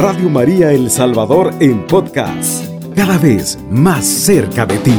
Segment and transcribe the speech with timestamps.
[0.00, 4.94] Radio María El Salvador en podcast, cada vez más cerca de ti.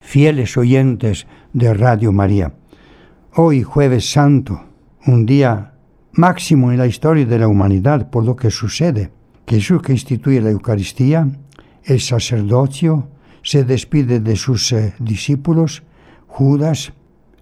[0.00, 2.54] Fieles oyentes de Radio María,
[3.36, 4.64] hoy jueves santo,
[5.06, 5.74] un día
[6.10, 9.12] máximo en la historia de la humanidad por lo que sucede.
[9.46, 11.28] Jesús que instituye la Eucaristía,
[11.84, 13.06] el sacerdocio,
[13.44, 15.84] se despide de sus eh, discípulos,
[16.26, 16.92] Judas,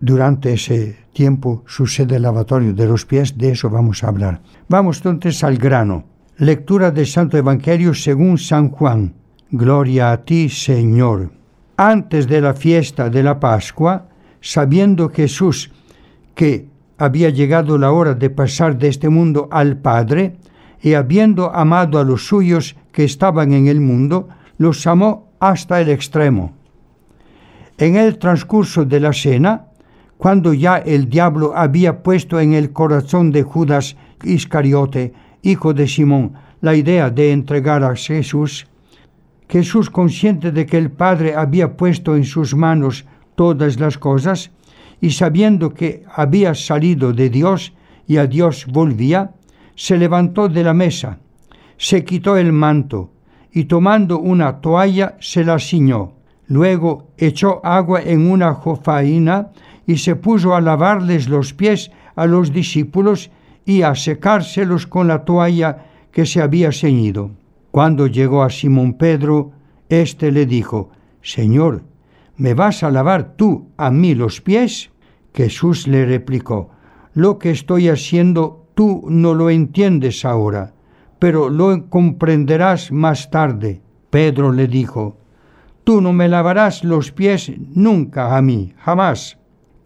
[0.01, 4.41] durante ese tiempo sucede el lavatorio de los pies, de eso vamos a hablar.
[4.69, 6.05] Vamos entonces al grano.
[6.37, 9.15] Lectura del Santo Evangelio según San Juan.
[9.51, 11.33] Gloria a ti, Señor.
[11.77, 14.09] Antes de la fiesta de la Pascua,
[14.41, 15.71] sabiendo Jesús
[16.35, 20.37] que había llegado la hora de pasar de este mundo al Padre,
[20.81, 24.29] y habiendo amado a los suyos que estaban en el mundo,
[24.59, 26.53] los amó hasta el extremo.
[27.79, 29.68] En el transcurso de la cena,
[30.19, 36.33] cuando ya el diablo había puesto en el corazón de Judas Iscariote, hijo de Simón,
[36.61, 38.67] la idea de entregar a Jesús,
[39.49, 44.51] Jesús, consciente de que el Padre había puesto en sus manos todas las cosas,
[45.01, 47.73] y sabiendo que había salido de Dios
[48.09, 49.31] y a Dios volvía,
[49.77, 51.21] se levantó de la mesa,
[51.77, 53.13] se quitó el manto,
[53.53, 56.15] y tomando una toalla se la ciñó.
[56.49, 59.51] Luego echó agua en una jofaina
[59.89, 63.31] y se puso a lavarles los pies a los discípulos
[63.65, 67.31] y a secárselos con la toalla que se había ceñido.
[67.71, 69.53] Cuando llegó a Simón Pedro,
[69.89, 70.91] éste le dijo,
[71.23, 71.85] Señor,
[72.37, 74.91] ¿me vas a lavar tú a mí los pies?
[75.33, 76.69] Jesús le replicó,
[77.15, 80.75] Lo que estoy haciendo tú no lo entiendes ahora,
[81.19, 83.81] pero lo comprenderás más tarde.
[84.11, 85.17] Pedro le dijo,
[85.85, 89.38] Tú no me lavarás los pies nunca a mí, jamás.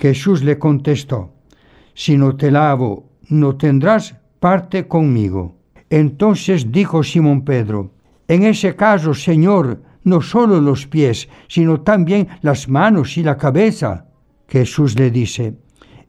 [0.03, 1.33] Jesús le contestó,
[1.95, 5.55] Si no te lavo, no tendrás parte conmigo.
[5.91, 7.93] Entonces dijo Simón Pedro,
[8.27, 14.07] En ese caso, Señor, no solo los pies, sino también las manos y la cabeza.
[14.49, 15.55] Jesús le dice,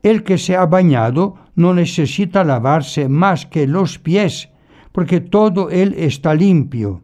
[0.01, 4.49] El que se ha bañado no necesita lavarse más que los pies,
[4.91, 7.03] porque todo él está limpio.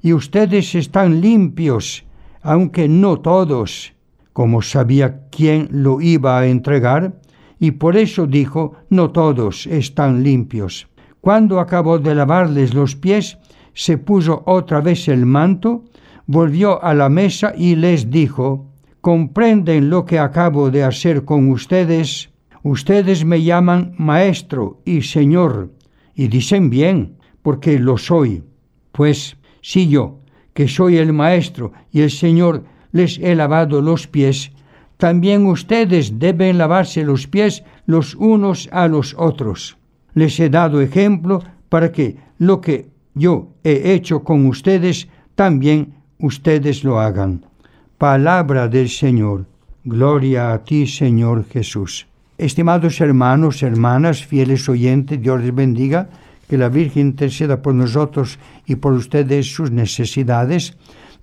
[0.00, 2.06] Y ustedes están limpios,
[2.40, 3.95] aunque no todos
[4.36, 7.18] como sabía quién lo iba a entregar,
[7.58, 10.88] y por eso dijo, no todos están limpios.
[11.22, 13.38] Cuando acabó de lavarles los pies,
[13.72, 15.84] se puso otra vez el manto,
[16.26, 22.28] volvió a la mesa y les dijo, ¿comprenden lo que acabo de hacer con ustedes?
[22.62, 25.72] Ustedes me llaman maestro y señor,
[26.14, 28.44] y dicen bien, porque lo soy.
[28.92, 30.20] Pues si yo,
[30.52, 32.64] que soy el maestro y el señor,
[32.96, 34.50] les he lavado los pies,
[34.96, 39.76] también ustedes deben lavarse los pies los unos a los otros.
[40.14, 46.84] Les he dado ejemplo para que lo que yo he hecho con ustedes, también ustedes
[46.84, 47.44] lo hagan.
[47.98, 49.46] Palabra del Señor.
[49.84, 52.06] Gloria a ti, Señor Jesús.
[52.38, 56.08] Estimados hermanos, hermanas, fieles oyentes, Dios les bendiga,
[56.48, 60.76] que la Virgen interceda por nosotros y por ustedes sus necesidades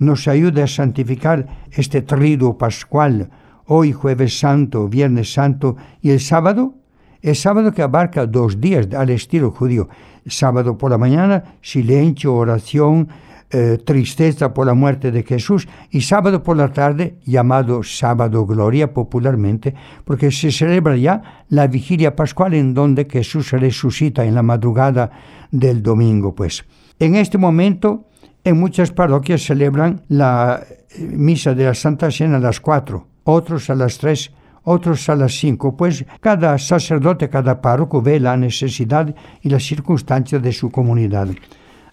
[0.04, 3.30] nos ayude a santificar este triduo pascual,
[3.66, 6.76] hoy jueves santo, viernes santo y el sábado,
[7.22, 9.88] el sábado que abarca dos días al estilo judío.
[10.26, 13.08] Sábado por la mañana, silencio, oración,
[13.56, 18.94] eh, tristeza por la muerte de Jesús y sábado por la tarde, llamado sábado gloria
[18.94, 19.76] popularmente,
[20.06, 25.12] porque se celebra ya la vigilia pascual en donde Jesús resucita en la madrugada
[25.52, 26.34] del domingo.
[26.34, 26.66] Pues
[26.98, 28.08] en este momento
[28.44, 33.70] en muchas parroquias celebran la eh, misa de la Santa Cena a las cuatro, otros
[33.70, 34.32] a las tres,
[34.64, 40.42] otros a las cinco, pues cada sacerdote, cada párroco ve la necesidad y las circunstancias
[40.42, 41.30] de su comunidad.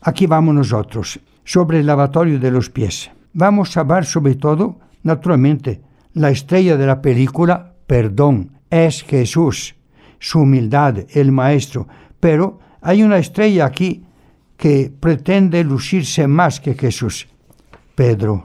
[0.03, 3.11] Aquí vamos nosotros, sobre el lavatorio de los pies.
[3.33, 5.81] Vamos a hablar sobre todo, naturalmente,
[6.15, 9.75] la estrella de la película, perdón, es Jesús,
[10.19, 11.87] su humildad, el Maestro,
[12.19, 14.05] pero hay una estrella aquí
[14.61, 17.27] que pretende lucirse más que Jesús.
[17.95, 18.45] Pedro.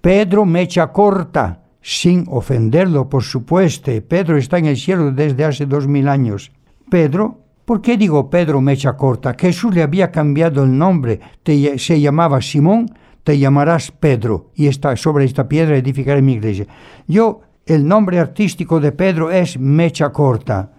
[0.00, 3.92] Pedro mecha corta, sin ofenderlo, por supuesto.
[4.08, 6.50] Pedro está en el cielo desde hace dos mil años.
[6.88, 9.36] Pedro, ¿por qué digo Pedro mecha corta?
[9.38, 11.20] Jesús le había cambiado el nombre.
[11.42, 12.86] Te, se llamaba Simón,
[13.22, 16.66] te llamarás Pedro, y está sobre esta piedra edificaré mi iglesia.
[17.06, 20.72] Yo, el nombre artístico de Pedro es mecha corta.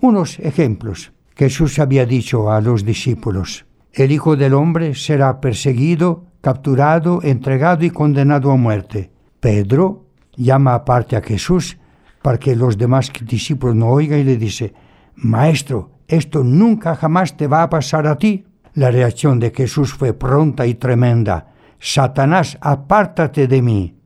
[0.00, 1.12] Unos ejemplos.
[1.36, 7.90] Jesús había dicho a los discípulos el Hijo del Hombre será perseguido, capturado, entregado y
[7.90, 9.10] condenado a muerte.
[9.38, 10.06] Pedro
[10.36, 11.78] llama aparte a Jesús
[12.20, 14.74] para que los demás discípulos no oigan y le dice,
[15.14, 18.44] Maestro, esto nunca jamás te va a pasar a ti.
[18.74, 21.52] La reacción de Jesús fue pronta y tremenda.
[21.78, 23.96] Satanás, apártate de mí.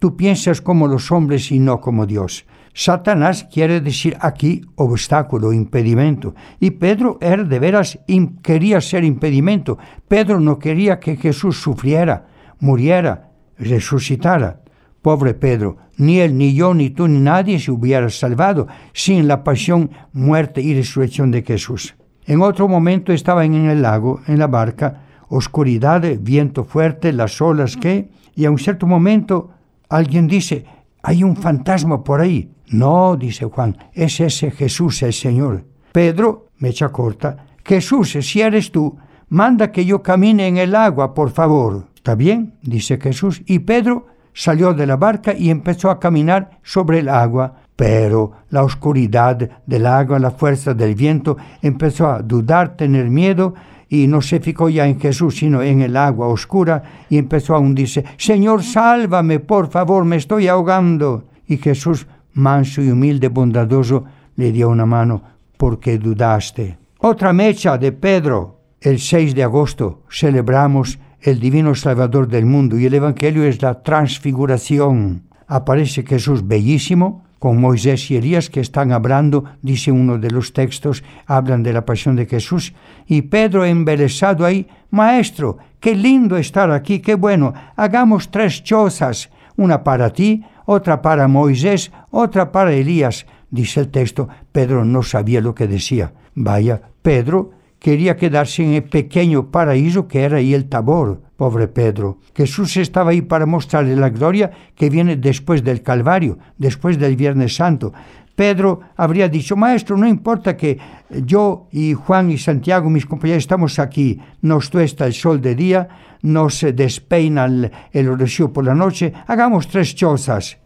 [0.00, 2.46] Tú piensas como los hombres y no como Dios.
[2.78, 6.34] Satanás quiere decir aquí obstáculo, impedimento.
[6.60, 7.98] Y Pedro era de veras,
[8.42, 9.78] quería ser impedimento.
[10.06, 12.26] Pedro no quería que Jesús sufriera,
[12.60, 14.60] muriera, resucitara.
[15.00, 19.42] Pobre Pedro, ni él, ni yo, ni tú, ni nadie se hubiera salvado sin la
[19.42, 21.94] pasión, muerte y resurrección de Jesús.
[22.26, 27.74] En otro momento estaban en el lago, en la barca, oscuridad, viento fuerte, las olas
[27.78, 29.48] que, y a un cierto momento
[29.88, 30.66] alguien dice,
[31.02, 32.50] hay un fantasma por ahí.
[32.68, 35.64] No, dice Juan, es ese Jesús el Señor.
[35.92, 38.96] Pedro, me echa corta, Jesús, si eres tú,
[39.28, 41.86] manda que yo camine en el agua, por favor.
[41.96, 42.54] ¿Está bien?
[42.62, 43.42] dice Jesús.
[43.46, 47.54] Y Pedro salió de la barca y empezó a caminar sobre el agua.
[47.74, 49.36] Pero la oscuridad
[49.66, 53.54] del agua, la fuerza del viento, empezó a dudar, tener miedo,
[53.88, 57.58] y no se fijó ya en Jesús, sino en el agua oscura, y empezó a
[57.58, 58.04] hundirse.
[58.16, 61.24] Señor, sálvame, por favor, me estoy ahogando.
[61.46, 64.04] Y Jesús manso y humilde, bondadoso,
[64.36, 65.22] le dio una mano
[65.56, 66.78] porque dudaste.
[66.98, 68.60] Otra mecha de Pedro.
[68.80, 73.82] El 6 de agosto celebramos el Divino Salvador del mundo y el Evangelio es la
[73.82, 75.22] transfiguración.
[75.48, 81.04] Aparece Jesús bellísimo, con Moisés y Elías que están hablando, dice uno de los textos,
[81.26, 82.74] hablan de la pasión de Jesús,
[83.06, 89.82] y Pedro embelesado ahí, Maestro, qué lindo estar aquí, qué bueno, hagamos tres chozas, una
[89.84, 93.26] para ti, otra para Moisés, otra para Elías.
[93.50, 96.12] Dice el texto, Pedro no sabía lo que decía.
[96.34, 101.22] Vaya, Pedro quería quedarse en el pequeño paraíso que era ahí el Tabor.
[101.36, 102.18] Pobre Pedro.
[102.34, 107.54] Jesús estaba ahí para mostrarle la gloria que viene después del Calvario, después del Viernes
[107.54, 107.92] Santo.
[108.34, 110.78] Pedro habría dicho, Maestro, no importa que
[111.10, 115.88] yo y Juan y Santiago, mis compañeros, estamos aquí, nos tuesta el sol de día,
[116.22, 120.58] nos despeina el, el por la noche, hagamos tres chozas.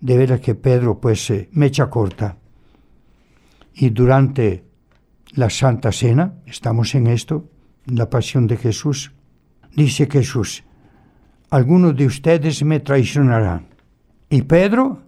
[0.00, 2.36] De veras que Pedro, pues, eh, mecha corta.
[3.74, 4.64] Y durante
[5.34, 7.48] la Santa Cena, estamos en esto,
[7.86, 9.12] la pasión de Jesús,
[9.74, 10.64] dice Jesús,
[11.50, 13.66] algunos de ustedes me traicionarán.
[14.28, 15.02] Y Pedro,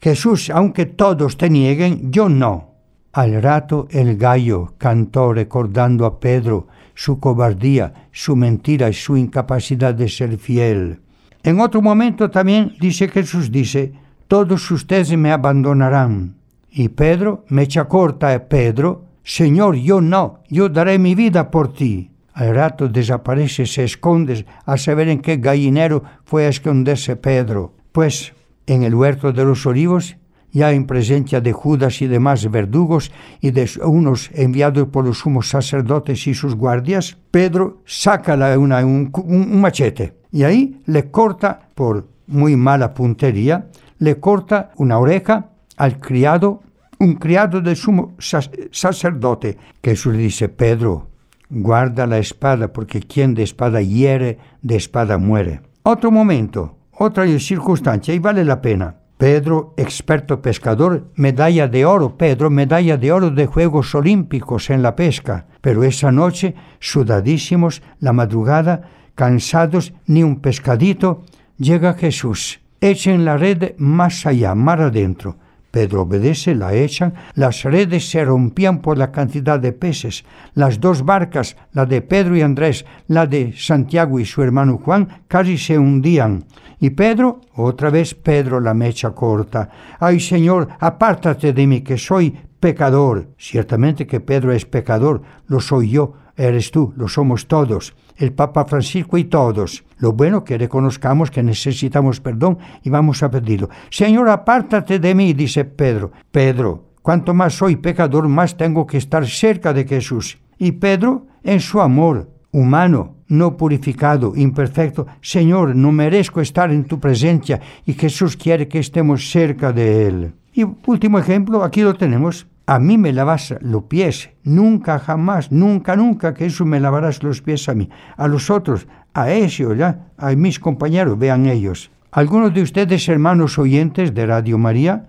[0.00, 2.74] Jesús, aunque todos te nieguen, yo no.
[3.12, 9.94] Al rato el gallo cantó recordando a Pedro su cobardía, su mentira y su incapacidad
[9.94, 10.98] de ser fiel.
[11.44, 13.92] En otro momento también dice Jesús, dice,
[14.26, 16.34] todos ustedes me abandonarán.
[16.70, 21.72] Y Pedro, me echa corta a Pedro, Señor, yo no, yo daré mi vida por
[21.72, 22.10] ti.
[22.32, 27.74] Al rato desaparece, se esconde, a saber en qué gallinero fue a esconderse Pedro.
[27.92, 28.32] Pues
[28.66, 30.16] en el huerto de los olivos,
[30.56, 33.12] ya en presencia de Judas y demás verdugos
[33.42, 39.10] y de unos enviados por los sumos sacerdotes y sus guardias, Pedro saca una, un,
[39.12, 43.66] un machete y ahí le corta, por muy mala puntería,
[43.98, 46.62] le corta una oreja al criado
[46.98, 49.58] un criado del sumo sacerdote.
[49.82, 51.10] Jesús dice, Pedro,
[51.50, 55.60] guarda la espada, porque quien de espada hiere, de espada muere.
[55.82, 58.96] Otro momento, otra circunstancia, y vale la pena.
[59.18, 64.94] Pedro, experto pescador, medalla de oro, Pedro, medalla de oro de Juegos Olímpicos en la
[64.94, 65.46] pesca.
[65.62, 71.22] Pero esa noche, sudadísimos, la madrugada, cansados, ni un pescadito,
[71.56, 72.60] llega Jesús.
[72.82, 75.38] Echen la red más allá, mar adentro.
[75.76, 80.24] Pedro obedece, la echan, las redes se rompían por la cantidad de peces.
[80.54, 85.24] Las dos barcas, la de Pedro y Andrés, la de Santiago y su hermano Juan,
[85.28, 86.46] casi se hundían.
[86.80, 89.68] Y Pedro, otra vez Pedro la mecha corta.
[90.00, 93.28] Ay Señor, apártate de mí, que soy pecador.
[93.36, 98.64] Ciertamente que Pedro es pecador, lo soy yo, eres tú, lo somos todos el Papa
[98.64, 99.84] Francisco y todos.
[99.98, 103.70] Lo bueno que reconozcamos que necesitamos perdón y vamos a pedirlo.
[103.90, 106.12] Señor, apártate de mí, dice Pedro.
[106.30, 110.38] Pedro, cuanto más soy pecador, más tengo que estar cerca de Jesús.
[110.58, 117.00] Y Pedro, en su amor humano, no purificado, imperfecto, Señor, no merezco estar en tu
[117.00, 120.34] presencia y Jesús quiere que estemos cerca de Él.
[120.52, 125.94] Y último ejemplo, aquí lo tenemos a mí me lavas los pies, nunca jamás, nunca,
[125.94, 127.88] nunca que eso me lavarás los pies a mí.
[128.16, 131.90] A los otros, a ellos, ya, a mis compañeros, vean ellos.
[132.12, 135.06] Algunos de ustedes, hermanos oyentes de Radio María,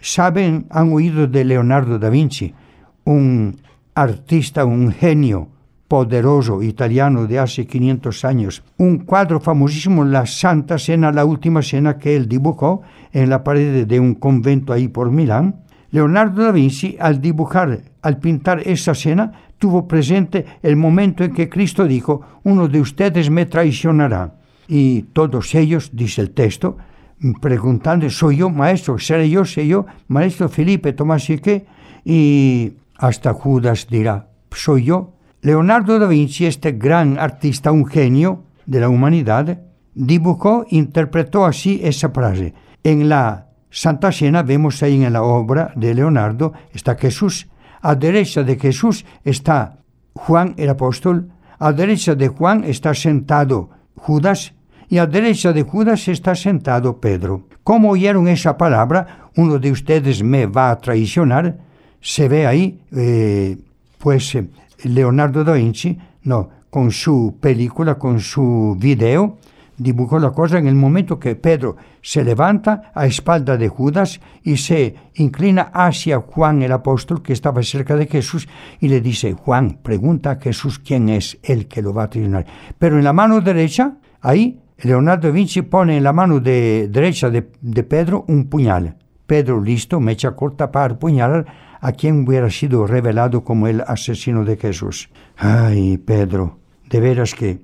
[0.00, 2.54] saben, han oído de Leonardo da Vinci,
[3.04, 3.60] un
[3.94, 5.48] artista, un genio
[5.88, 8.62] poderoso italiano de hace 500 años.
[8.78, 12.80] Un cuadro famosísimo, la Santa Cena, la última cena que él dibujó
[13.12, 15.56] en la pared de un convento ahí por Milán.
[15.90, 21.48] Leonardo da Vinci, al dibujar, al pintar esa cena, tuvo presente el momento en que
[21.48, 24.34] Cristo dijo, uno de ustedes me traicionará.
[24.66, 26.78] Y todos ellos, dice el texto,
[27.40, 28.98] preguntando, ¿soy yo maestro?
[28.98, 29.44] ¿Seré yo?
[29.44, 29.84] ¿Soy yo?
[30.08, 31.66] Maestro Felipe, Tomás y qué?
[32.04, 35.12] Y hasta Judas dirá, ¿soy yo?
[35.42, 39.60] Leonardo da Vinci, este gran artista, un genio de la humanidad,
[39.94, 42.54] dibujó, interpretó así esa frase.
[42.82, 47.46] En la Santa Cena vemos ahí en la obra de Leonardo, está Jesús,
[47.80, 49.78] a derecha de Jesús está
[50.14, 54.54] Juan el apóstol, a derecha de Juan está sentado Judas
[54.88, 57.46] y a derecha de Judas está sentado Pedro.
[57.62, 59.30] ¿Cómo oyeron esa palabra?
[59.36, 61.58] Uno de ustedes me va a traicionar.
[62.00, 63.56] Se ve ahí, eh,
[63.98, 64.36] pues
[64.84, 69.38] Leonardo da Vinci, no, con su película, con su video,
[69.80, 74.58] dibujó la cosa en el momento que Pedro se levanta a espalda de Judas y
[74.58, 78.46] se inclina hacia Juan el apóstol que estaba cerca de Jesús
[78.78, 82.44] y le dice, Juan, pregunta a Jesús quién es el que lo va a traicionar.
[82.78, 87.50] Pero en la mano derecha, ahí, Leonardo Vinci pone en la mano de, derecha de,
[87.62, 88.96] de Pedro un puñal.
[89.26, 91.46] Pedro, listo, mecha corta para puñalar
[91.80, 95.08] a quien hubiera sido revelado como el asesino de Jesús.
[95.38, 96.58] Ay, Pedro,
[96.90, 97.60] de veras que...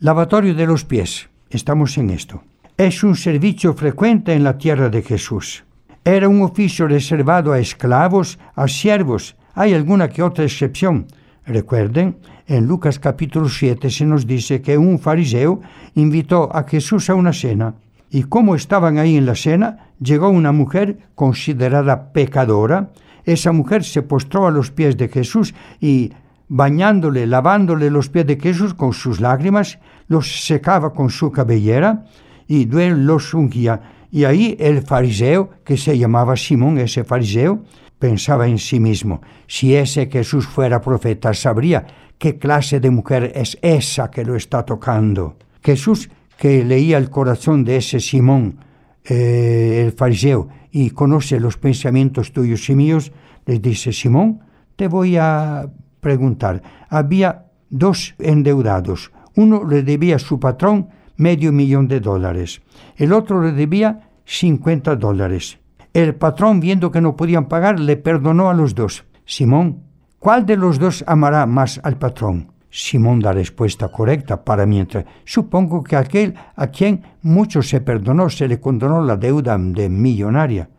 [0.00, 2.42] Lavatorio de los pies estamos en esto.
[2.76, 5.64] Es un servicio frecuente en la tierra de Jesús.
[6.04, 9.36] Era un oficio reservado a esclavos, a siervos.
[9.54, 11.06] Hay alguna que otra excepción.
[11.44, 12.16] Recuerden,
[12.46, 15.60] en Lucas capítulo 7 se nos dice que un fariseo
[15.94, 17.74] invitó a Jesús a una cena.
[18.10, 22.90] Y como estaban ahí en la cena, llegó una mujer considerada pecadora.
[23.24, 26.12] Esa mujer se postró a los pies de Jesús y
[26.48, 29.78] bañándole, lavándole los pies de Jesús con sus lágrimas,
[30.10, 32.04] los secaba con su cabellera
[32.48, 34.08] y luego los ungía.
[34.10, 37.62] Y ahí el fariseo, que se llamaba Simón, ese fariseo,
[37.96, 41.86] pensaba en sí mismo, si ese Jesús fuera profeta, sabría
[42.18, 45.36] qué clase de mujer es esa que lo está tocando.
[45.62, 48.58] Jesús, que leía el corazón de ese Simón,
[49.04, 53.12] eh, el fariseo, y conoce los pensamientos tuyos y míos,
[53.46, 54.40] les dice, Simón,
[54.74, 56.62] te voy a preguntar.
[56.88, 59.12] Había dos endeudados.
[59.36, 62.62] Uno le debía a su patrón medio millón de dólares.
[62.96, 65.58] El otro le debía 50 dólares.
[65.92, 69.04] El patrón, viendo que no podían pagar, le perdonó a los dos.
[69.24, 69.82] Simón,
[70.18, 72.52] ¿cuál de los dos amará más al patrón?
[72.70, 75.04] Simón da respuesta correcta para mientras.
[75.24, 80.70] Supongo que aquel a quien mucho se perdonó, se le condonó la deuda de millonaria.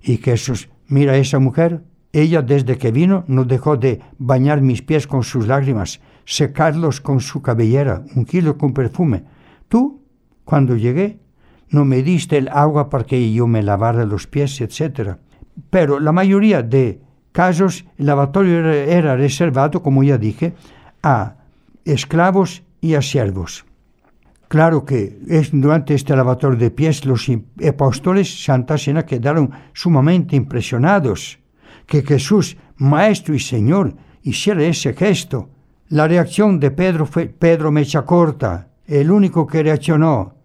[0.00, 4.82] Y Jesús, mira a esa mujer, ella desde que vino no dejó de bañar mis
[4.82, 9.24] pies con sus lágrimas, secarlos con su cabellera, ungirlos con perfume.
[9.68, 10.00] Tú,
[10.44, 11.18] cuando llegué,
[11.70, 15.16] no me diste el agua para que yo me lavara los pies, etc.
[15.70, 20.54] Pero la mayoría de casos el lavatorio era reservado, como ya dije,
[21.02, 21.34] a
[21.84, 23.64] esclavos y a siervos.
[24.46, 27.28] Claro que es, durante este lavatorio de pies los
[27.68, 31.40] apóstoles Santa Cena quedaron sumamente impresionados
[31.86, 35.48] que Jesús, Maestro y Señor, hiciera ese gesto.
[35.90, 40.36] La reacción de Pedro fue Pedro mecha corta, el único que reaccionó.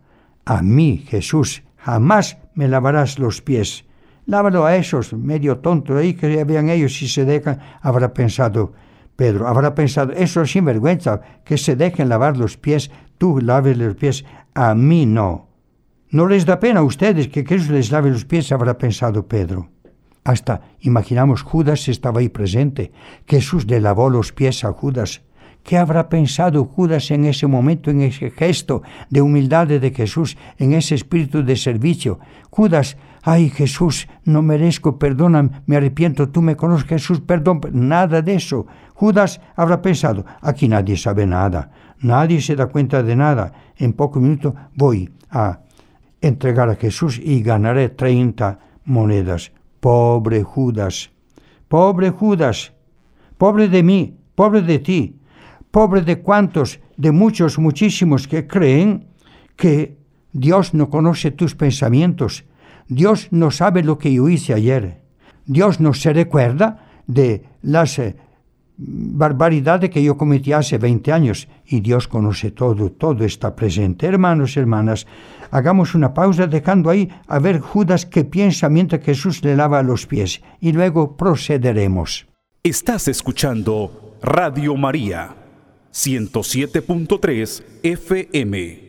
[0.44, 3.86] A mí, Jesús, jamás me lavarás los pies.
[4.26, 8.74] Lávalo a esos medio tontos ahí que vean ellos si se dejan, habrá pensado
[9.16, 13.94] Pedro, habrá pensado, eso es sinvergüenza, que se dejen lavar los pies, tú laves los
[13.94, 14.26] pies,
[14.56, 15.50] a mí no.
[16.10, 19.70] No les da pena a ustedes que Jesús les lave los pies, habrá pensado Pedro.
[20.24, 22.92] Hasta imaginamos Judas estaba ahí presente.
[23.28, 25.22] Jesús le lavó los pies a Judas.
[25.66, 30.74] ¿Qué habrá pensado Judas en ese momento, en ese gesto de humildad de Jesús, en
[30.74, 32.20] ese espíritu de servicio?
[32.52, 38.36] Judas, ay Jesús, no merezco, perdona, me arrepiento, tú me conoces, Jesús, perdón, nada de
[38.36, 38.68] eso.
[38.94, 43.52] Judas habrá pensado, aquí nadie sabe nada, nadie se da cuenta de nada.
[43.78, 45.62] En poco minuto voy a
[46.22, 49.52] entregar a Jesús y ganaré 30 monedas.
[49.80, 51.10] Pobre Judas,
[51.68, 52.72] pobre Judas,
[53.40, 55.16] pobre de mí, pobre de ti,
[55.76, 59.08] pobre de cuantos, de muchos, muchísimos que creen
[59.58, 59.98] que
[60.32, 62.46] Dios no conoce tus pensamientos,
[62.88, 65.02] Dios no sabe lo que yo hice ayer,
[65.46, 68.16] Dios no se recuerda de las eh,
[68.78, 71.50] barbaridades que yo cometí hace 20 años.
[71.66, 74.08] Y Dios conoce todo, todo está presente.
[74.08, 75.06] Hermanos, hermanas,
[75.52, 80.08] hagamos una pausa dejando ahí a ver Judas qué piensa mientras Jesús le lava los
[80.08, 80.42] pies.
[80.62, 82.28] Y luego procederemos.
[82.64, 85.36] Estás escuchando Radio María
[85.96, 88.80] 107.3 FM.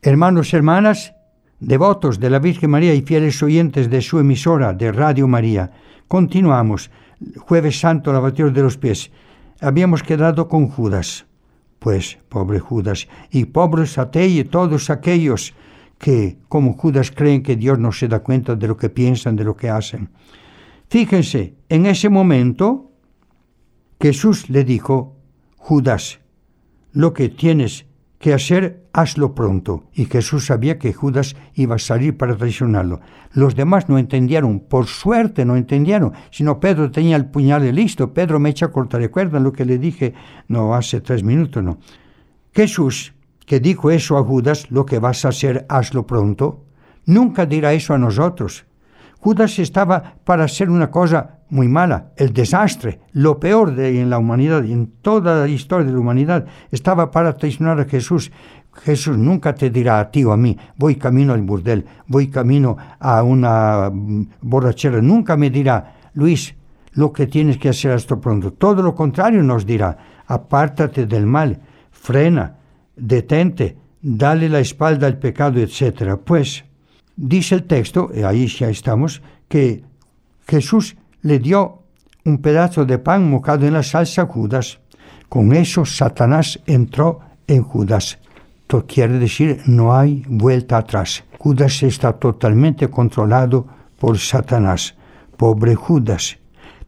[0.00, 1.12] Hermanos, hermanas,
[1.58, 5.72] devotos de la Virgen María y fieles oyentes de su emisora de Radio María,
[6.06, 6.92] continuamos.
[7.38, 9.10] Jueves Santo, lavación de los pies.
[9.60, 11.26] Habíamos quedado con Judas.
[11.80, 15.54] Pues, pobre Judas, y pobres y todos aquellos
[15.98, 19.42] que, como Judas, creen que Dios no se da cuenta de lo que piensan, de
[19.42, 20.08] lo que hacen.
[20.88, 22.92] Fíjense, en ese momento
[24.00, 25.16] Jesús le dijo,
[25.56, 26.20] Judas,
[26.92, 27.86] lo que tienes
[28.18, 29.84] que hacer, hazlo pronto.
[29.94, 33.00] Y Jesús sabía que Judas iba a salir para traicionarlo.
[33.32, 38.12] Los demás no entendieron, por suerte no entendieron, sino Pedro tenía el puñal listo.
[38.12, 40.14] Pedro me echa a cortar, ¿recuerdan lo que le dije?
[40.48, 41.78] No, hace tres minutos, no.
[42.52, 43.14] Jesús,
[43.46, 46.64] que dijo eso a Judas, lo que vas a hacer, hazlo pronto,
[47.06, 48.66] nunca dirá eso a nosotros.
[49.28, 54.16] Judas estaba para hacer una cosa muy mala, el desastre, lo peor de, en la
[54.16, 58.32] humanidad, en toda la historia de la humanidad, estaba para traicionar a Jesús.
[58.72, 62.78] Jesús nunca te dirá a ti o a mí, voy camino al burdel, voy camino
[62.98, 66.54] a una mm, borrachera, nunca me dirá, Luis,
[66.92, 68.54] lo que tienes que hacer hasta pronto.
[68.54, 72.56] Todo lo contrario nos dirá, apártate del mal, frena,
[72.96, 76.16] detente, dale la espalda al pecado, etc.
[76.24, 76.64] Pues
[77.20, 79.82] Dice el texto, y ahí ya estamos, que
[80.46, 81.82] Jesús le dio
[82.24, 84.78] un pedazo de pan mojado en la salsa a Judas.
[85.28, 88.20] Con eso Satanás entró en Judas.
[88.60, 91.24] Esto quiere decir, no hay vuelta atrás.
[91.38, 93.66] Judas está totalmente controlado
[93.98, 94.94] por Satanás.
[95.36, 96.38] Pobre Judas.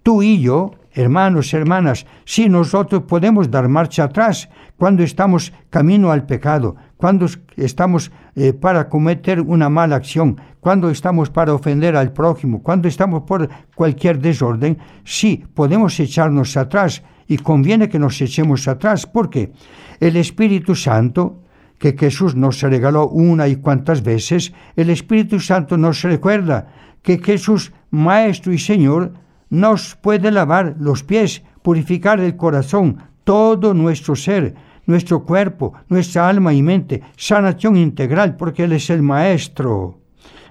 [0.04, 6.26] Tú y yo, hermanos, hermanas, si nosotros podemos dar marcha atrás cuando estamos camino al
[6.26, 12.62] pecado, cuando estamos eh, para cometer una mala acción, cuando estamos para ofender al prójimo,
[12.62, 19.06] cuando estamos por cualquier desorden, sí, podemos echarnos atrás y conviene que nos echemos atrás,
[19.06, 19.52] porque
[20.00, 21.42] el Espíritu Santo,
[21.78, 26.68] que Jesús nos regaló una y cuantas veces, el Espíritu Santo nos recuerda
[27.02, 29.14] que Jesús, Maestro y Señor,
[29.50, 34.54] nos puede lavar los pies, purificar el corazón, todo nuestro ser,
[34.86, 40.00] nuestro cuerpo, nuestra alma y mente, sanación integral, porque Él es el Maestro.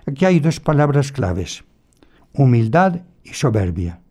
[0.06, 1.64] Aquí hay dos palabras claves,
[2.34, 4.02] humildad y soberbia.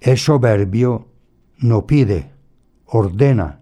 [0.00, 1.08] El soberbio
[1.58, 2.32] no pide,
[2.86, 3.60] ordena,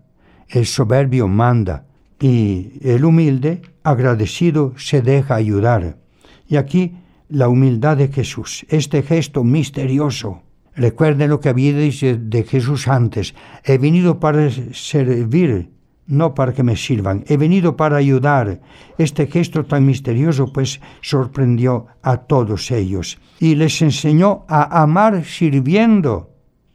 [0.48, 1.86] el soberbio manda
[2.18, 5.96] y el humilde, agradecido, se deja ayudar.
[6.46, 6.96] Y aquí
[7.30, 10.42] la humildad de Jesús, este gesto misterioso.
[10.74, 15.70] Recuerden lo que había dicho de Jesús antes, he venido para servir
[16.10, 18.60] no para que me sirvan, he venido para ayudar.
[18.98, 26.28] Este gesto tan misterioso pues sorprendió a todos ellos y les enseñó a amar sirviendo.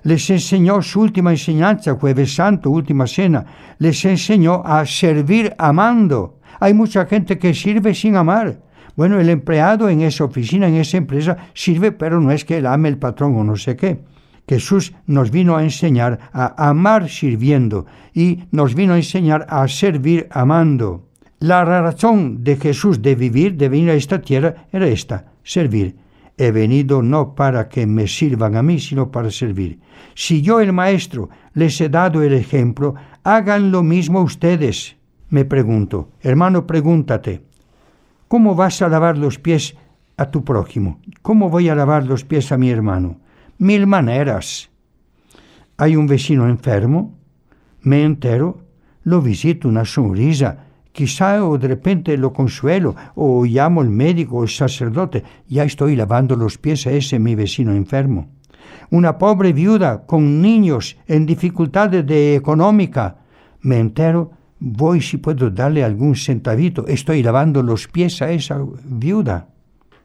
[0.04, 3.46] Les enseñó su última enseñanza, jueves santo, última cena,
[3.80, 6.40] les enseñó a servir amando.
[6.60, 8.62] Hay mucha gente que sirve sin amar.
[8.96, 12.66] Bueno, el empleado en esa oficina, en esa empresa, sirve, pero no es que él
[12.66, 14.00] ame el patrón o no sé qué.
[14.48, 20.28] Jesús nos vino a enseñar a amar sirviendo y nos vino a enseñar a servir
[20.32, 21.10] amando.
[21.40, 25.96] La razón de Jesús de vivir, de venir a esta tierra, era esta, servir.
[26.38, 29.80] He venido no para que me sirvan a mí, sino para servir.
[30.16, 34.96] Si yo, el Maestro, les he dado el ejemplo, hagan lo mismo ustedes.
[35.30, 37.42] Me pregunto, hermano, pregúntate,
[38.28, 39.76] ¿cómo vas a lavar los pies
[40.18, 41.00] a tu prójimo?
[41.22, 43.20] ¿Cómo voy a lavar los pies a mi hermano?
[43.58, 44.70] mil maneras.
[45.78, 47.18] Hay un vecino enfermo,
[47.82, 48.60] me entero,
[49.04, 54.42] lo visito una sonrisa, quizá o de repente lo consuelo, o llamo al médico o
[54.42, 58.30] al sacerdote, ya estoy lavando los pies a ese mi vecino enfermo.
[58.90, 63.18] Una pobre viuda con niños en dificultades de económica,
[63.62, 69.50] me entero, voy si puedo darle algún centavito, estoy lavando los pies a esa viuda.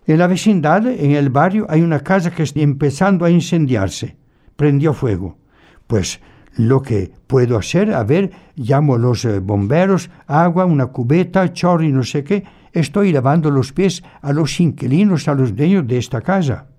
[0.06, 4.16] En la vecindad, en el barrio, hay una casa que está empezando a incendiarse.
[4.56, 5.38] Prendió fuego.
[5.86, 6.20] Pues
[6.56, 11.84] lo que puedo hacer, a ver, llamo a los eh, bomberos, agua, una cubeta, chorro
[11.84, 12.44] no sé qué.
[12.72, 16.69] Estoy lavando los pies a los inquilinos, a los dueños de esta casa.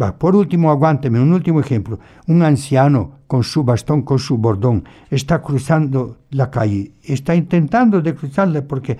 [0.00, 1.98] Va, por último, aguánteme un último ejemplo.
[2.26, 6.92] Un anciano con su bastón, con su bordón, está cruzando la calle.
[7.02, 8.96] Está intentando de cruzarla porque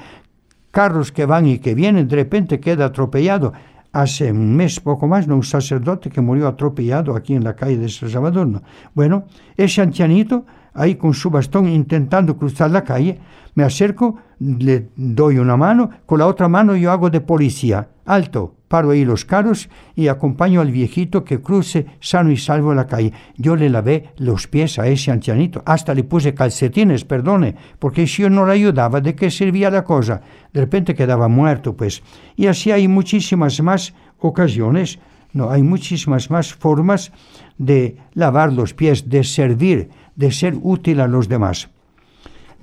[0.71, 3.53] carros que van y que vienen, de repente queda atropellado.
[3.93, 5.37] Hace un mes, poco más, ¿no?
[5.37, 8.63] un sacerdote que murió atropellado aquí en la calle de San Salvador.
[8.95, 9.25] Bueno,
[9.57, 10.45] ese ancianito
[10.79, 13.19] ahí con su bastón intentando cruzar la calle,
[13.55, 17.89] me acerco, le doy una mano, con la otra mano yo hago de policía.
[18.07, 22.87] Alto, paro ahí los carros y acompaño al viejito que cruce sano y salvo la
[22.87, 23.13] calle.
[23.37, 28.23] Yo le lavé los pies a ese ancianito, hasta le puse calcetines, perdone, porque si
[28.23, 30.21] yo no le ayudaba, ¿de qué servía la cosa?
[30.53, 32.03] De repente quedaba muerto, pues.
[32.37, 34.99] Y así hay muchísimas más ocasiones,
[35.33, 37.13] no, hay muchísimas más formas
[37.59, 41.71] de lavar los pies, de servir, de ser útil a los demás.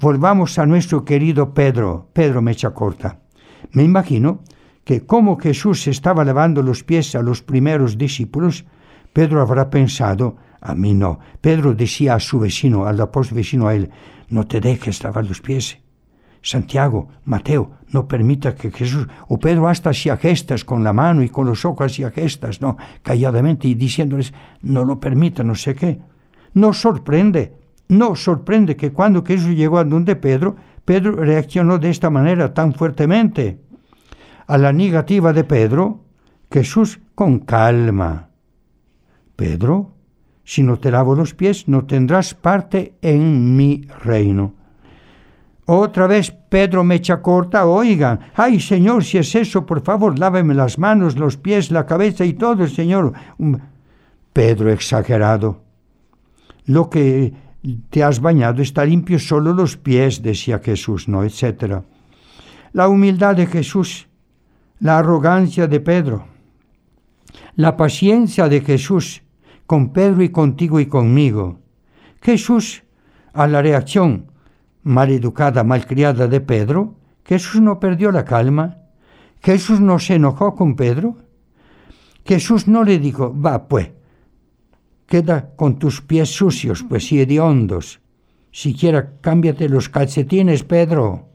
[0.01, 3.21] Volvamos a nuestro querido Pedro, Pedro Mecha Corta.
[3.71, 4.41] Me imagino
[4.83, 8.65] que como Jesús estaba lavando los pies a los primeros discípulos,
[9.13, 11.19] Pedro habrá pensado, a mí no.
[11.39, 13.89] Pedro decía a su vecino, al apóstol vecino a él,
[14.27, 15.77] no te dejes lavar los pies.
[16.41, 21.29] Santiago, Mateo, no permita que Jesús, o Pedro hasta hacía gestas con la mano y
[21.29, 26.01] con los ojos hacía gestas, no, calladamente y diciéndoles, no lo permita, no sé qué.
[26.55, 27.53] No sorprende,
[27.89, 32.73] no sorprende que cuando Jesús llegó a donde Pedro, Pedro reaccionó de esta manera tan
[32.73, 33.59] fuertemente
[34.47, 35.99] a la negativa de Pedro,
[36.49, 38.29] Jesús con calma.
[39.35, 39.91] Pedro,
[40.45, 44.53] si no te lavo los pies, no tendrás parte en mi reino.
[45.65, 50.53] Otra vez Pedro me echa corta, oigan, ay Señor, si es eso, por favor, láveme
[50.53, 53.11] las manos, los pies, la cabeza y todo, Señor.
[54.31, 55.64] Pedro exagerado.
[56.65, 57.33] Lo que
[57.89, 61.23] te has bañado está limpio solo los pies, decía Jesús, ¿no?
[61.23, 61.83] etcétera.
[62.73, 64.07] La humildad de Jesús
[64.79, 66.25] la arrogancia de Pedro,
[67.55, 69.23] la paciencia de Jesús
[69.65, 71.59] con Pedro y contigo y conmigo.
[72.21, 72.83] Jesús,
[73.33, 74.31] a la reacción
[74.83, 78.77] maleducada, malcriada de Pedro, Jesús no perdió la calma,
[79.41, 81.17] Jesús no se enojó con Pedro,
[82.25, 83.89] Jesús no le dijo, va pues,
[85.05, 87.99] queda con tus pies sucios, pues y hediondos,
[88.51, 91.27] siquiera cámbiate los calcetines, Pedro.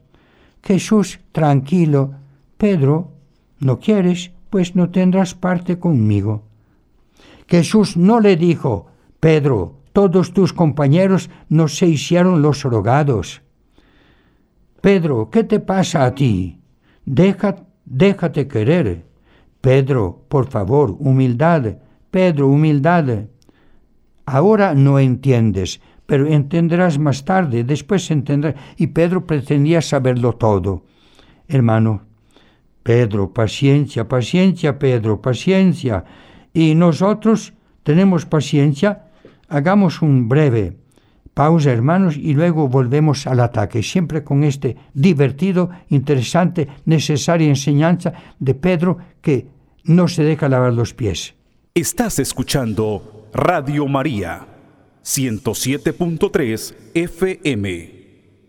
[0.63, 2.13] Jesús, tranquilo,
[2.57, 3.11] Pedro,
[3.59, 6.43] no quieres, pues no tendrás parte conmigo.
[7.47, 8.87] Jesús no le dijo,
[9.19, 13.41] Pedro, todos tus compañeros no se hicieron los rogados.
[14.81, 16.59] Pedro, ¿qué te pasa a ti?
[17.05, 19.05] Deja, déjate querer.
[19.59, 21.77] Pedro, por favor, humildad.
[22.09, 23.25] Pedro, humildad.
[24.31, 28.55] Ahora no entiendes, pero entenderás más tarde, después entenderás.
[28.77, 30.85] Y Pedro pretendía saberlo todo.
[31.49, 32.03] Hermano,
[32.81, 36.05] Pedro, paciencia, paciencia, Pedro, paciencia.
[36.53, 37.51] Y nosotros
[37.83, 39.03] tenemos paciencia.
[39.49, 40.77] Hagamos un breve
[41.33, 48.55] pausa, hermanos, y luego volvemos al ataque, siempre con este divertido, interesante, necesaria enseñanza de
[48.55, 49.47] Pedro que
[49.83, 51.33] no se deja lavar los pies.
[51.73, 54.45] Estás escuchando Radio María,
[55.03, 57.91] 107.3 FM.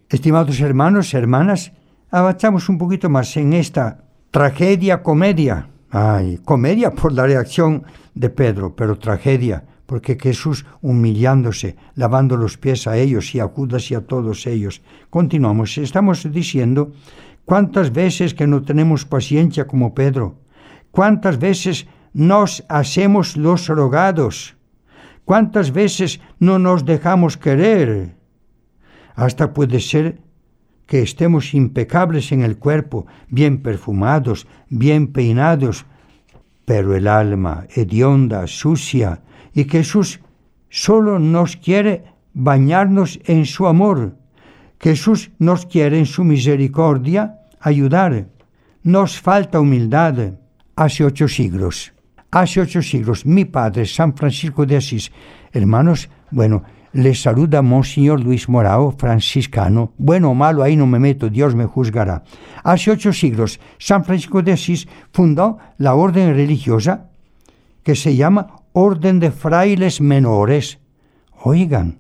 [0.09, 1.73] Estimados hermanos, hermanas,
[2.11, 5.69] avanzamos un poquito más en esta Tragedia, comedia.
[5.91, 12.87] Ay, comedia por la reacción de Pedro, pero tragedia porque Jesús humillándose, lavando los pies
[12.87, 14.81] a ellos y a Judas y a todos ellos.
[15.11, 16.93] Continuamos, estamos diciendo
[17.45, 20.41] cuántas veces que no tenemos paciencia como Pedro,
[20.91, 24.57] cuántas veces nos hacemos los rogados,
[25.25, 28.17] cuántas veces no nos dejamos querer.
[29.15, 30.19] Hasta puede ser
[30.87, 35.87] que estemos impecables en el cuerpo, bien perfumados, bien peinados,
[36.65, 39.23] pero el alma hedionda, sucia,
[39.55, 40.21] y Jesús
[40.69, 42.05] solo nos quiere
[42.35, 44.17] bañarnos en su amor.
[44.81, 48.29] Jesús nos quiere en su misericordia ayudar.
[48.83, 50.35] Nos falta humildad.
[50.75, 51.93] Hace ocho siglos,
[52.33, 55.13] hace ocho siglos, mi padre, San Francisco de Asís,
[55.53, 56.65] hermanos, bueno,
[56.95, 59.93] les saluda Monseñor Luis Morao, franciscano.
[59.97, 62.25] Bueno o malo, ahí no me meto, Dios me juzgará.
[62.65, 67.11] Hace ocho siglos, San Francisco de Asís fundó la orden religiosa
[67.83, 70.81] que se llama Orden de Frailes Menores.
[71.45, 71.99] Oigan,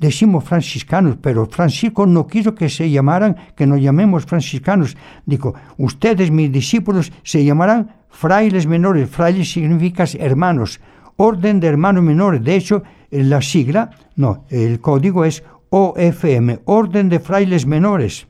[0.00, 4.96] decimos franciscanos, pero Francisco no quiso que se llamaran, que nos llamemos franciscanos.
[5.26, 9.10] Dijo, ustedes, mis discípulos, se llamarán frailes menores.
[9.10, 10.80] Frailes significa hermanos.
[11.16, 12.42] Orden de hermanos menores.
[12.42, 18.26] De hecho, la sigla, no, el código es OFM, Orden de Frailes Menores.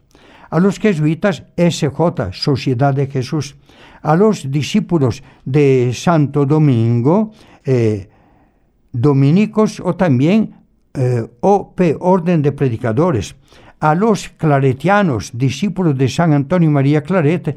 [0.51, 3.57] A los jesuitas, SJ, Sociedad de Jesús.
[4.03, 7.31] A los discípulos de Santo Domingo,
[7.65, 8.09] eh,
[8.93, 10.60] dominicos o también
[10.95, 13.37] eh, OP, Orden de Predicadores.
[13.81, 17.57] A los claretianos, discípulos de San Antonio María Claret,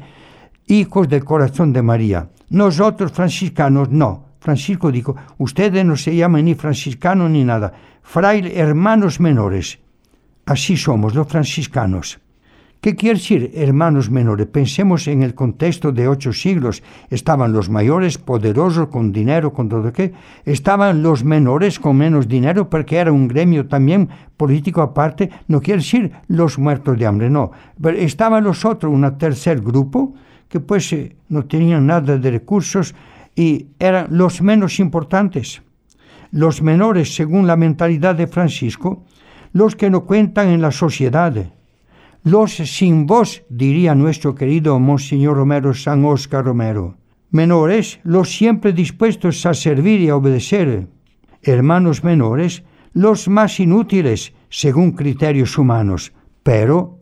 [0.66, 2.30] hijos del corazón de María.
[2.50, 9.20] Nosotros franciscanos no, Francisco dijo, ustedes no se llaman ni franciscanos ni nada, fraile hermanos
[9.20, 9.78] menores.
[10.46, 12.20] Así somos los franciscanos.
[12.84, 14.46] ¿Qué quiere decir, hermanos menores?
[14.46, 16.82] Pensemos en el contexto de ocho siglos.
[17.08, 20.12] Estaban los mayores, poderosos, con dinero, con todo qué.
[20.44, 25.30] Estaban los menores con menos dinero, porque era un gremio también político aparte.
[25.48, 27.52] No quiere decir los muertos de hambre, no.
[27.80, 30.12] Pero estaban los otros, un tercer grupo,
[30.50, 32.94] que pues eh, no tenían nada de recursos
[33.34, 35.62] y eran los menos importantes.
[36.32, 39.06] Los menores, según la mentalidad de Francisco,
[39.54, 41.34] los que no cuentan en la sociedad
[42.24, 46.96] los sin voz, diría nuestro querido Monseñor Romero San Oscar Romero.
[47.30, 50.88] Menores, los siempre dispuestos a servir y a obedecer.
[51.42, 56.14] Hermanos menores, los más inútiles, según criterios humanos.
[56.42, 56.98] Pero,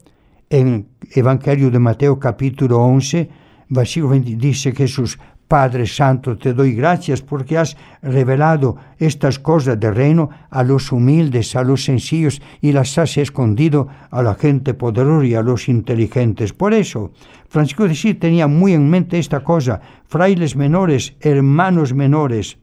[0.50, 3.30] en Evangelio de Mateo capítulo 11,
[3.68, 5.20] versículo 20, dice Jesús,
[5.52, 11.54] Padre Santo, te doy gracias porque has revelado estas cosas del reino a los humildes,
[11.56, 16.54] a los sencillos y las has escondido a la gente poderosa y a los inteligentes.
[16.54, 17.12] Por eso,
[17.50, 22.56] Francisco de Asís tenía muy en mente esta cosa, frailes menores, hermanos menores.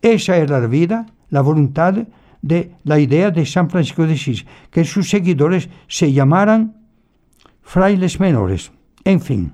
[0.00, 2.06] Esa era la vida, la voluntad
[2.40, 6.74] de la idea de San Francisco de Asís, que sus seguidores se llamaran
[7.60, 8.72] frailes menores.
[9.04, 9.52] En fin,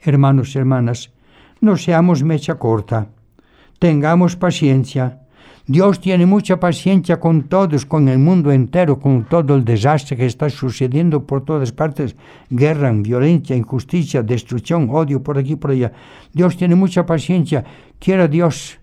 [0.00, 1.12] hermanos y hermanas,
[1.60, 3.08] no seamos mecha corta.
[3.78, 5.20] Tengamos paciencia.
[5.66, 10.24] Dios tiene mucha paciencia con todos, con el mundo entero, con todo el desastre que
[10.24, 12.16] está sucediendo por todas partes.
[12.48, 15.92] Guerra, violencia, injusticia, destrucción, odio por aquí por allá.
[16.32, 17.64] Dios tiene mucha paciencia.
[17.98, 18.78] Quiera Dios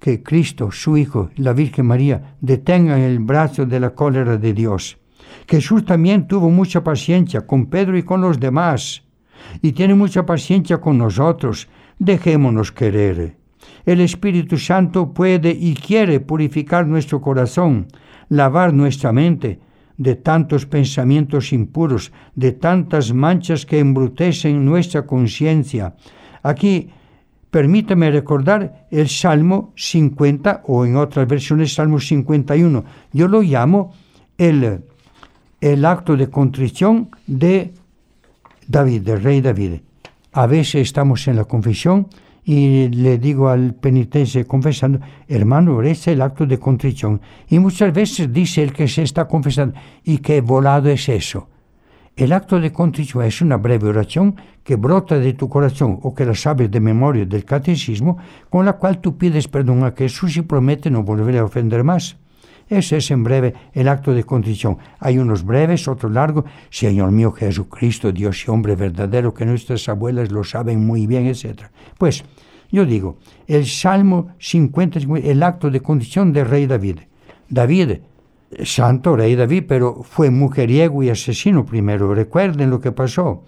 [0.00, 4.98] que Cristo, su Hijo, la Virgen María, detengan el brazo de la cólera de Dios.
[5.46, 9.05] Jesús también tuvo mucha paciencia con Pedro y con los demás
[9.62, 11.68] y tiene mucha paciencia con nosotros.
[11.98, 13.36] Dejémonos querer.
[13.84, 17.86] El Espíritu Santo puede y quiere purificar nuestro corazón,
[18.28, 19.60] lavar nuestra mente
[19.96, 25.94] de tantos pensamientos impuros, de tantas manchas que embrutecen nuestra conciencia.
[26.42, 26.90] Aquí
[27.50, 32.84] permítame recordar el Salmo 50 o en otras versiones Salmo 51.
[33.12, 33.94] Yo lo llamo
[34.36, 34.82] el,
[35.60, 37.72] el acto de contrición de
[38.68, 39.80] David, el rey David.
[40.32, 42.08] A veces estamos en la confesión
[42.44, 47.20] y le digo al penitente confesando, hermano, es el acto de contrición.
[47.48, 49.74] Y muchas veces dice el que se está confesando,
[50.04, 51.48] ¿y qué volado es eso?
[52.16, 56.24] El acto de contrición es una breve oración que brota de tu corazón o que
[56.24, 58.16] la sabes de memoria del catecismo,
[58.48, 62.16] con la cual tú pides perdón a Jesús y promete no volver a ofender más.
[62.68, 64.78] Ese es en breve el acto de contrición.
[64.98, 66.44] Hay unos breves, otros largos.
[66.70, 71.64] Señor mío Jesucristo, Dios y hombre verdadero, que nuestras abuelas lo saben muy bien, etc.
[71.96, 72.24] Pues
[72.70, 76.98] yo digo, el Salmo 50, el acto de contrición del rey David.
[77.48, 77.98] David,
[78.64, 82.14] santo rey David, pero fue mujeriego y asesino primero.
[82.14, 83.44] Recuerden lo que pasó.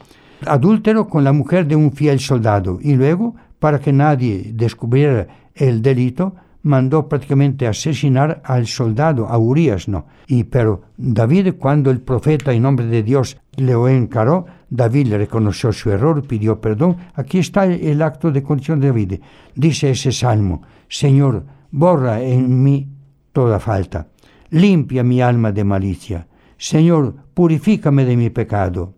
[0.47, 2.79] Adúltero con la mujer de un fiel soldado.
[2.81, 6.35] Y luego, para que nadie descubriera el delito,
[6.69, 10.07] mandó prácticamente asesinar al soldado, a Urias, no.
[10.27, 15.91] Y pero David, cuando el profeta en nombre de Dios le encaró, David reconoció su
[15.91, 16.99] error, pidió perdón.
[17.15, 19.21] Aquí está el acto de condición de David.
[19.55, 22.87] Dice ese salmo, Señor, borra en mí
[23.33, 24.09] toda falta,
[24.51, 26.29] limpia mi alma de malicia.
[26.59, 28.95] Señor, purifícame de mi pecado.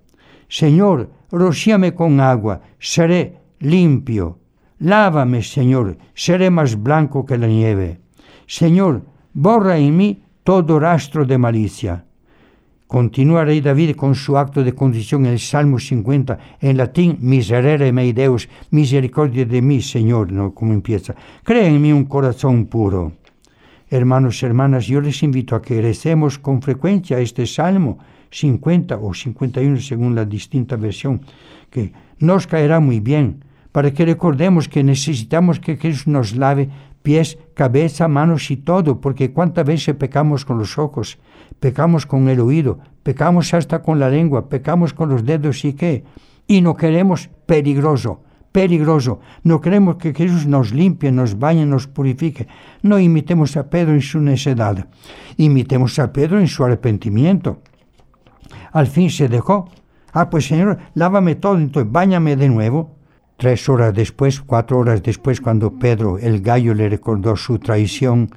[0.48, 4.39] Señor, rocíame con agua, seré limpio.
[4.80, 8.00] Lávame, Señor, seré más blanco que la nieve.
[8.46, 12.06] Señor, borra en mí todo rastro de malicia.
[12.86, 17.92] Continúa Rey David con su acto de condición en el Salmo 50, en latín, miserere
[17.92, 20.54] mei Deus, misericordia de mí, Señor, ¿no?
[20.54, 21.14] Como empieza.
[21.44, 23.12] Crea en mí un corazón puro.
[23.90, 27.98] Hermanos y hermanas, yo les invito a que recemos con frecuencia este Salmo
[28.30, 31.20] 50 o 51 según la distinta versión,
[31.68, 36.70] que nos caerá muy bien para que recordemos que necesitamos que Jesús nos lave
[37.02, 41.18] pies, cabeza, manos y todo, porque cuántas veces pecamos con los ojos,
[41.60, 46.04] pecamos con el oído, pecamos hasta con la lengua, pecamos con los dedos y qué,
[46.46, 52.48] y no queremos peligroso, peligroso, no queremos que Jesús nos limpie, nos bañe, nos purifique,
[52.82, 54.88] no imitemos a Pedro en su necedad,
[55.36, 57.62] imitemos a Pedro en su arrepentimiento.
[58.72, 59.68] Al fin se dejó,
[60.12, 62.99] ah pues Señor, lávame todo, entonces bañame de nuevo,
[63.40, 68.28] Tres horas después, cuatro horas después, cuando Pedro, el gallo, le recordó su traición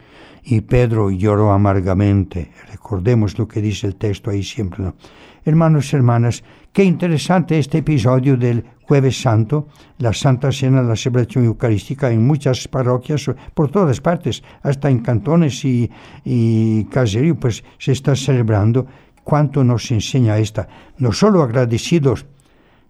[0.45, 2.51] y Pedro lloró amargamente.
[2.71, 4.81] Recordemos lo que dice el texto ahí siempre.
[4.81, 4.95] ¿no?
[5.43, 11.43] Hermanos y hermanas, qué interesante este episodio del Jueves Santo, la Santa Cena, la celebración
[11.43, 15.91] eucarística en muchas parroquias, por todas partes, hasta en cantones y,
[16.23, 18.87] y caseríos, pues se está celebrando.
[19.25, 20.69] ¿Cuánto nos enseña esta?
[20.97, 22.25] No solo agradecidos,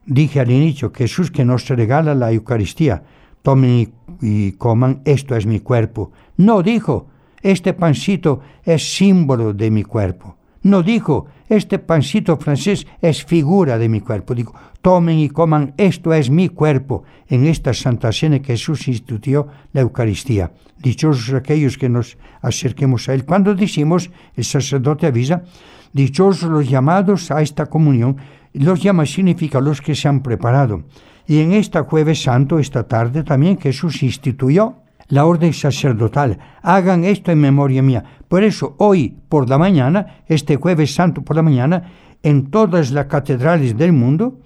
[0.05, 3.03] dije al inicio, Jesús que nos regala la Eucaristía,
[3.41, 6.11] tomen y, coman, esto es mi cuerpo.
[6.37, 7.07] No dijo,
[7.41, 10.37] este pancito es símbolo de mi cuerpo.
[10.63, 14.33] No dijo, este pancito francés es figura de mi cuerpo.
[14.33, 17.03] Digo, tomen y coman, esto es mi cuerpo.
[17.27, 20.53] En esta Santa Cena que Jesús instituyó la Eucaristía.
[20.77, 23.25] Dichosos aquellos que nos acerquemos a Él.
[23.25, 25.43] Cuando decimos, el sacerdote avisa,
[25.91, 28.17] dichosos los llamados a esta comunión.
[28.53, 30.83] Los llama significa los que se han preparado.
[31.27, 34.75] Y en esta jueves santo, esta tarde también Jesús instituyó
[35.07, 36.39] la orden sacerdotal.
[36.61, 38.03] Hagan esto en memoria mía.
[38.27, 43.07] Por eso hoy por la mañana, este jueves santo por la mañana, en todas las
[43.07, 44.39] catedrales del mundo,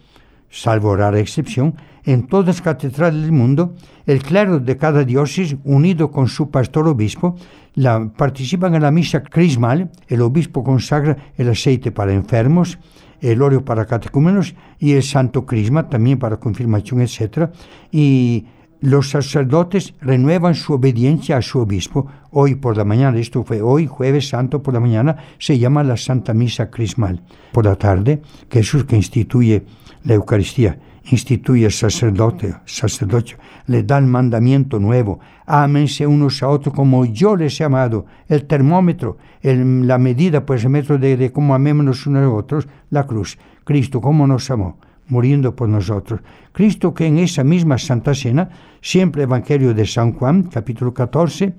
[0.50, 6.10] salvo rara excepción, en todas las catedrales del mundo, el clero de cada diócesis, unido
[6.10, 7.36] con su pastor obispo,
[7.76, 12.80] la, participan en la misa crismal, el obispo consagra el aceite para enfermos,
[13.22, 17.50] el óleo para catecúmenos y el santo crisma también para confirmación, etc.
[17.92, 18.46] Y
[18.82, 22.08] los sacerdotes renuevan su obediencia a su obispo.
[22.32, 25.98] Hoy por la mañana, esto fue hoy, jueves santo por la mañana, se llama la
[25.98, 27.24] Santa Misa Crismal.
[27.52, 29.66] Por la tarde, Jesús que instituye
[30.04, 35.20] la Eucaristía, instituye sacerdote, sacerdote, le da el mandamiento nuevo.
[35.46, 38.06] Ámense unos a otros como yo les he amado.
[38.28, 42.68] El termómetro, el, la medida, pues el metro de, de cómo amémonos unos a otros,
[42.90, 43.38] la cruz.
[43.64, 46.22] Cristo, cómo nos amó muriendo por nosotros.
[46.52, 48.50] Cristo que en esa misma Santa Cena,
[48.82, 51.54] siempre Evangelio de San Juan, capítulo 14,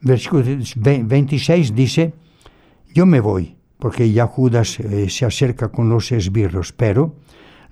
[0.00, 0.44] versículo
[0.76, 2.14] 26, dice,
[2.94, 7.16] yo me voy, porque ya Judas eh, se acerca con los esbirros, pero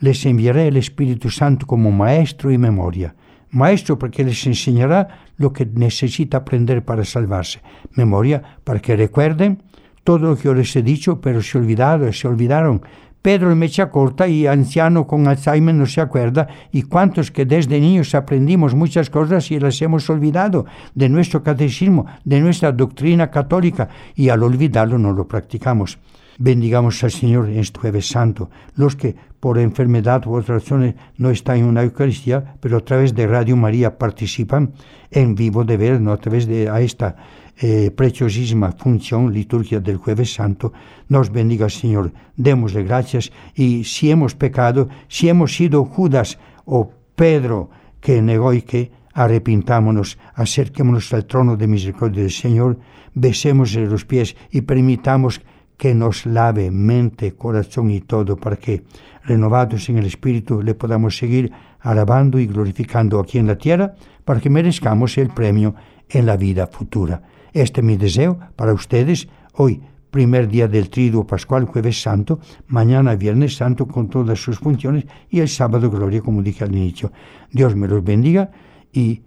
[0.02, 3.14] les enviaré el Espíritu Santo como maestro y memoria.
[3.50, 7.62] Maestro porque les enseñará lo que necesita aprender para salvarse.
[7.94, 9.62] Memoria para que recuerden
[10.02, 12.82] todo lo que yo les he dicho, pero se olvidaron, se olvidaron,
[13.22, 17.78] Pedro el mecha corta y anciano con Alzheimer no se acuerda, y cuántos que desde
[17.78, 23.88] niños aprendimos muchas cosas y las hemos olvidado de nuestro catecismo, de nuestra doctrina católica,
[24.16, 26.00] y al olvidarlo no lo practicamos.
[26.38, 31.30] Bendigamos al Señor en este jueves santo, los que por enfermedad u otras razones no
[31.30, 34.72] están en una Eucaristía, pero a través de Radio María participan
[35.10, 37.16] en vivo de ver, no a través de a esta
[37.58, 40.72] eh, preciosísima función, liturgia del jueves santo,
[41.08, 43.30] nos bendiga Señor, démosle gracias.
[43.54, 50.18] Y si hemos pecado, si hemos sido Judas o Pedro que negó y que arrepintámonos,
[50.34, 52.78] acerquémonos al trono de misericordia del Señor,
[53.14, 55.42] besémosle los pies y permitamos
[55.82, 58.84] que nos lave mente, corazón y todo, para que,
[59.24, 64.38] renovados en el Espíritu, le podamos seguir alabando y glorificando aquí en la tierra, para
[64.38, 65.74] que merezcamos el premio
[66.08, 67.24] en la vida futura.
[67.52, 73.16] Este es mi deseo para ustedes hoy, primer día del Triduo Pascual, jueves santo, mañana
[73.16, 77.10] viernes santo con todas sus funciones y el sábado gloria, como dije al inicio.
[77.50, 78.52] Dios me los bendiga
[78.92, 79.22] y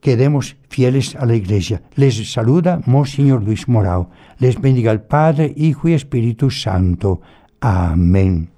[0.00, 1.82] quedemos fieles a la Iglesia.
[1.94, 4.10] Les saluda Monseñor Luis Morao.
[4.38, 7.20] Les bendiga el Padre, Hijo y Espíritu Santo.
[7.60, 8.50] Amén.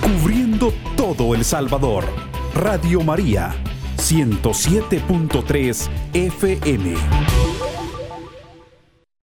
[0.00, 2.04] Cubriendo todo El Salvador.
[2.54, 3.54] Radio María
[3.96, 6.94] 107.3 FM.